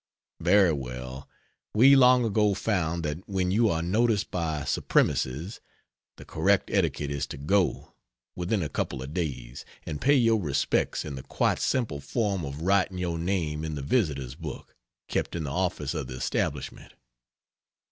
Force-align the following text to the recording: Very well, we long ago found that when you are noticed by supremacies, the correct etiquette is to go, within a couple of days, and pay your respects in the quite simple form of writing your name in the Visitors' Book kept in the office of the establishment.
Very 0.39 0.73
well, 0.73 1.29
we 1.75 1.95
long 1.95 2.25
ago 2.25 2.55
found 2.55 3.03
that 3.03 3.19
when 3.29 3.51
you 3.51 3.69
are 3.69 3.83
noticed 3.83 4.31
by 4.31 4.63
supremacies, 4.63 5.59
the 6.15 6.25
correct 6.25 6.71
etiquette 6.71 7.11
is 7.11 7.27
to 7.27 7.37
go, 7.37 7.93
within 8.35 8.63
a 8.63 8.67
couple 8.67 9.03
of 9.03 9.13
days, 9.13 9.63
and 9.85 10.01
pay 10.01 10.15
your 10.15 10.41
respects 10.41 11.05
in 11.05 11.13
the 11.13 11.21
quite 11.21 11.59
simple 11.59 11.99
form 12.01 12.43
of 12.43 12.63
writing 12.63 12.97
your 12.97 13.19
name 13.19 13.63
in 13.63 13.75
the 13.75 13.83
Visitors' 13.83 14.33
Book 14.33 14.75
kept 15.07 15.35
in 15.35 15.43
the 15.43 15.51
office 15.51 15.93
of 15.93 16.07
the 16.07 16.15
establishment. 16.15 16.93